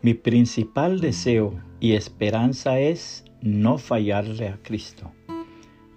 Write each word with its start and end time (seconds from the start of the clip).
Mi 0.00 0.14
principal 0.14 1.00
deseo 1.00 1.54
y 1.80 1.94
esperanza 1.94 2.78
es 2.78 3.24
no 3.42 3.78
fallarle 3.78 4.48
a 4.48 4.58
Cristo. 4.62 5.10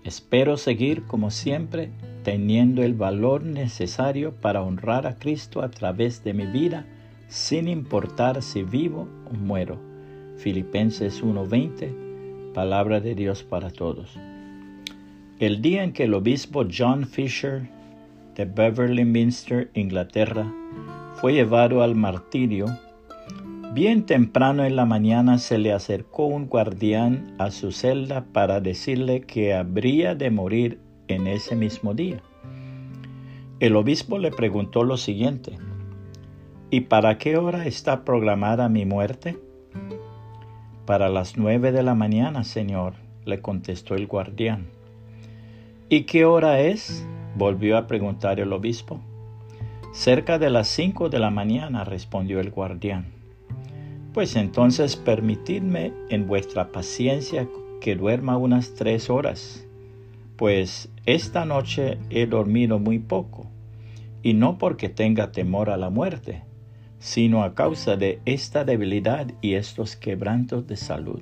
Espero 0.04 0.58
seguir 0.58 1.04
como 1.04 1.30
siempre 1.30 1.92
teniendo 2.24 2.82
el 2.82 2.96
valor 2.96 3.44
necesario 3.44 4.34
para 4.34 4.64
honrar 4.64 5.06
a 5.06 5.20
Cristo 5.20 5.62
a 5.62 5.70
través 5.70 6.24
de 6.24 6.34
mi 6.34 6.48
vida 6.48 6.88
sin 7.28 7.68
importar 7.68 8.42
si 8.42 8.64
vivo 8.64 9.08
o 9.30 9.36
muero. 9.36 9.80
Filipenses 10.38 11.22
1:20, 11.24 12.54
palabra 12.56 13.00
de 13.02 13.14
Dios 13.14 13.44
para 13.44 13.70
todos. 13.70 14.18
El 15.40 15.62
día 15.62 15.84
en 15.84 15.94
que 15.94 16.06
el 16.06 16.16
obispo 16.16 16.66
John 16.76 17.06
Fisher 17.06 17.70
de 18.36 18.46
Beverly 18.46 19.06
Minster, 19.06 19.70
Inglaterra, 19.76 20.52
fue 21.14 21.34
llevado 21.34 21.84
al 21.84 21.94
martirio, 21.94 22.66
bien 23.74 24.06
temprano 24.06 24.66
en 24.66 24.76
la 24.76 24.86
mañana 24.86 25.38
se 25.38 25.58
le 25.58 25.72
acercó 25.72 26.26
un 26.26 26.48
guardián 26.48 27.36
a 27.40 27.52
su 27.52 27.72
celda 27.72 28.26
para 28.34 28.60
decirle 28.60 29.22
que 29.22 29.54
habría 29.54 30.14
de 30.14 30.30
morir 30.30 30.80
en 31.08 31.28
ese 31.28 31.56
mismo 31.56 31.94
día. 31.94 32.22
El 33.62 33.78
obispo 33.78 34.18
le 34.18 34.32
preguntó 34.32 34.84
lo 34.84 34.98
siguiente, 34.98 35.58
¿y 36.70 36.82
para 36.82 37.18
qué 37.18 37.38
hora 37.38 37.66
está 37.66 38.04
programada 38.04 38.68
mi 38.68 38.86
muerte? 38.86 39.38
Para 40.86 41.08
las 41.08 41.38
nueve 41.38 41.72
de 41.72 41.84
la 41.84 41.96
mañana, 41.96 42.44
señor, 42.44 42.96
le 43.24 43.40
contestó 43.40 43.96
el 43.96 44.08
guardián. 44.08 44.66
¿Y 45.88 46.04
qué 46.04 46.26
hora 46.26 46.60
es? 46.60 47.08
volvió 47.38 47.78
a 47.78 47.88
preguntar 47.88 48.42
el 48.42 48.52
obispo. 48.52 49.00
Cerca 49.94 50.40
de 50.40 50.50
las 50.50 50.68
cinco 50.68 51.08
de 51.08 51.20
la 51.20 51.30
mañana, 51.30 51.86
respondió 51.86 52.42
el 52.42 52.50
guardián. 52.50 53.21
Pues 54.14 54.36
entonces 54.36 54.98
permitidme 54.98 55.94
en 56.10 56.28
vuestra 56.28 56.72
paciencia 56.72 57.48
que 57.80 57.96
duerma 57.96 58.38
unas 58.38 58.74
tres 58.74 59.10
horas, 59.10 59.66
pues 60.36 60.90
esta 61.06 61.46
noche 61.46 61.98
he 62.10 62.26
dormido 62.26 62.78
muy 62.78 63.00
poco, 63.00 63.48
y 64.22 64.34
no 64.34 64.58
porque 64.58 64.90
tenga 64.90 65.32
temor 65.32 65.70
a 65.70 65.78
la 65.78 65.90
muerte, 65.90 66.44
sino 67.00 67.44
a 67.44 67.56
causa 67.56 67.96
de 67.96 68.20
esta 68.26 68.66
debilidad 68.66 69.28
y 69.42 69.54
estos 69.54 69.96
quebrantos 69.96 70.68
de 70.68 70.78
salud. 70.78 71.22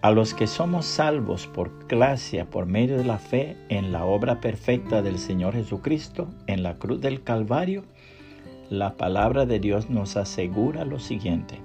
A 0.00 0.10
los 0.10 0.34
que 0.34 0.46
somos 0.46 0.86
salvos 0.86 1.46
por 1.46 1.86
gracia, 1.86 2.50
por 2.50 2.66
medio 2.66 2.96
de 2.96 3.04
la 3.04 3.18
fe 3.18 3.56
en 3.68 3.92
la 3.92 4.04
obra 4.04 4.40
perfecta 4.40 5.00
del 5.02 5.18
Señor 5.18 5.54
Jesucristo 5.54 6.28
en 6.46 6.62
la 6.62 6.74
cruz 6.74 7.00
del 7.00 7.22
Calvario, 7.22 7.84
la 8.70 8.96
palabra 8.96 9.46
de 9.46 9.60
Dios 9.60 9.90
nos 9.90 10.16
asegura 10.16 10.84
lo 10.84 10.98
siguiente. 10.98 11.60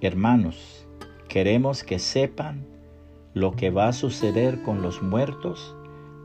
Hermanos, 0.00 0.86
queremos 1.28 1.84
que 1.84 1.98
sepan 1.98 2.66
lo 3.34 3.52
que 3.52 3.70
va 3.70 3.88
a 3.88 3.92
suceder 3.92 4.62
con 4.62 4.82
los 4.82 5.02
muertos 5.02 5.76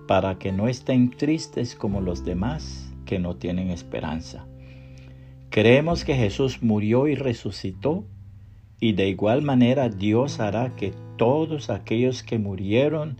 para 0.08 0.40
que 0.40 0.52
no 0.52 0.68
estén 0.68 1.12
tristes 1.12 1.76
como 1.76 2.02
los 2.02 2.26
demás 2.26 2.92
que 3.06 3.20
no 3.20 3.36
tienen 3.36 3.70
esperanza. 3.70 4.48
Creemos 5.50 6.04
que 6.04 6.16
Jesús 6.16 6.62
murió 6.62 7.08
y 7.08 7.16
resucitó 7.16 8.06
y 8.80 8.94
de 8.94 9.10
igual 9.10 9.42
manera 9.42 9.90
Dios 9.90 10.40
hará 10.40 10.76
que 10.76 10.94
todos 11.18 11.70
aquellos 11.70 12.24
que 12.24 12.38
murieron 12.38 13.18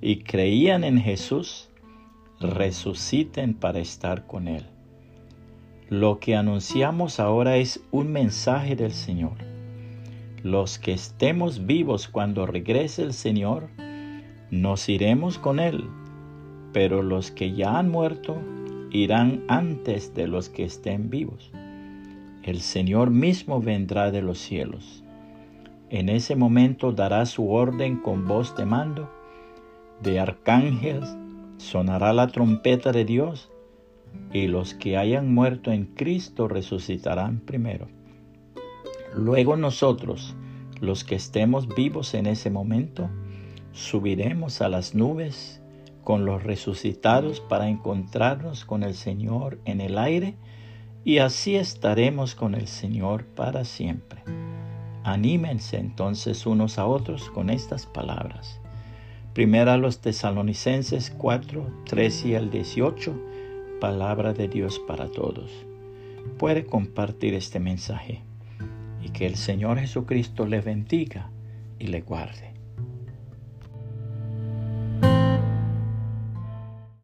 y 0.00 0.18
creían 0.18 0.84
en 0.84 1.00
Jesús 1.00 1.70
resuciten 2.40 3.54
para 3.54 3.78
estar 3.78 4.26
con 4.26 4.48
Él. 4.48 4.75
Lo 5.88 6.18
que 6.18 6.36
anunciamos 6.36 7.20
ahora 7.20 7.56
es 7.56 7.80
un 7.90 8.12
mensaje 8.12 8.76
del 8.76 8.92
Señor. 8.92 9.36
Los 10.42 10.78
que 10.78 10.92
estemos 10.92 11.66
vivos 11.66 12.08
cuando 12.08 12.46
regrese 12.46 13.02
el 13.02 13.12
Señor, 13.12 13.68
nos 14.50 14.88
iremos 14.88 15.38
con 15.38 15.60
Él, 15.60 15.84
pero 16.72 17.02
los 17.02 17.30
que 17.30 17.52
ya 17.52 17.78
han 17.78 17.90
muerto 17.90 18.36
irán 18.90 19.44
antes 19.48 20.14
de 20.14 20.28
los 20.28 20.48
que 20.48 20.64
estén 20.64 21.10
vivos 21.10 21.50
el 22.46 22.60
Señor 22.60 23.10
mismo 23.10 23.60
vendrá 23.60 24.12
de 24.12 24.22
los 24.22 24.38
cielos. 24.38 25.02
En 25.90 26.08
ese 26.08 26.36
momento 26.36 26.92
dará 26.92 27.26
su 27.26 27.50
orden 27.50 27.96
con 27.96 28.24
voz 28.24 28.56
de 28.56 28.64
mando, 28.64 29.10
de 30.00 30.20
arcángeles, 30.20 31.16
sonará 31.56 32.12
la 32.12 32.28
trompeta 32.28 32.92
de 32.92 33.04
Dios, 33.04 33.50
y 34.32 34.46
los 34.46 34.74
que 34.74 34.96
hayan 34.96 35.32
muerto 35.32 35.72
en 35.72 35.86
Cristo 35.86 36.48
resucitarán 36.48 37.40
primero. 37.40 37.88
Luego 39.14 39.56
nosotros, 39.56 40.36
los 40.80 41.04
que 41.04 41.14
estemos 41.14 41.68
vivos 41.74 42.14
en 42.14 42.26
ese 42.26 42.50
momento, 42.50 43.08
subiremos 43.72 44.60
a 44.60 44.68
las 44.68 44.94
nubes 44.94 45.62
con 46.04 46.24
los 46.24 46.44
resucitados 46.44 47.40
para 47.40 47.68
encontrarnos 47.68 48.64
con 48.64 48.82
el 48.82 48.94
Señor 48.94 49.58
en 49.64 49.80
el 49.80 49.98
aire, 49.98 50.36
y 51.04 51.18
así 51.18 51.56
estaremos 51.56 52.34
con 52.34 52.54
el 52.54 52.66
Señor 52.66 53.24
para 53.24 53.64
siempre. 53.64 54.22
Anímense 55.02 55.78
entonces 55.78 56.46
unos 56.46 56.78
a 56.78 56.86
otros 56.86 57.30
con 57.30 57.48
estas 57.48 57.86
palabras. 57.86 58.60
Primera 59.34 59.74
a 59.74 59.76
los 59.78 60.00
tesalonicenses 60.00 61.10
4, 61.10 61.84
13 61.86 62.28
y 62.28 62.34
al 62.34 62.50
18, 62.50 63.14
palabra 63.80 64.32
de 64.32 64.48
Dios 64.48 64.78
para 64.78 65.08
todos. 65.08 65.50
Puede 66.38 66.64
compartir 66.64 67.34
este 67.34 67.60
mensaje 67.60 68.22
y 69.02 69.10
que 69.10 69.26
el 69.26 69.36
Señor 69.36 69.78
Jesucristo 69.78 70.46
le 70.46 70.60
bendiga 70.60 71.30
y 71.78 71.88
le 71.88 72.00
guarde. 72.00 72.55